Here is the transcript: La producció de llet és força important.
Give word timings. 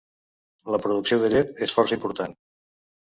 La 0.75 0.79
producció 0.85 1.19
de 1.23 1.29
llet 1.33 1.61
és 1.65 1.75
força 1.75 1.99
important. 1.99 2.33